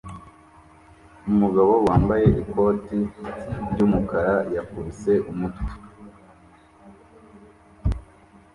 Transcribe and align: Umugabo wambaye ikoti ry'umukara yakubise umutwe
Umugabo 1.31 1.73
wambaye 1.87 2.27
ikoti 2.41 2.99
ry'umukara 3.71 4.35
yakubise 4.55 5.11
umutwe 5.31 5.71